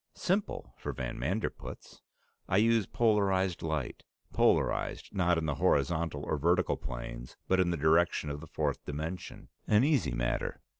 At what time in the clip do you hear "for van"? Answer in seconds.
0.79-1.19